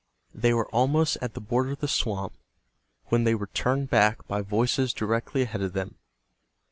They 0.33 0.51
were 0.51 0.67
almost 0.69 1.19
at 1.21 1.35
the 1.35 1.39
border 1.39 1.73
of 1.73 1.79
the 1.79 1.87
swamp 1.87 2.33
when 3.09 3.23
they 3.23 3.35
were 3.35 3.45
turned 3.53 3.91
back 3.91 4.27
by 4.27 4.41
voices 4.41 4.93
directly 4.93 5.43
ahead 5.43 5.61
of 5.61 5.73
them. 5.73 5.93